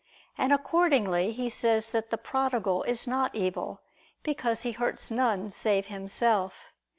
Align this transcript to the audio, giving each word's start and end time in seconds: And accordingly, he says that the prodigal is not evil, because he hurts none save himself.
And 0.35 0.51
accordingly, 0.51 1.31
he 1.31 1.47
says 1.47 1.91
that 1.91 2.09
the 2.09 2.17
prodigal 2.17 2.81
is 2.81 3.05
not 3.05 3.35
evil, 3.35 3.81
because 4.23 4.63
he 4.63 4.71
hurts 4.71 5.11
none 5.11 5.51
save 5.51 5.85
himself. 5.85 6.73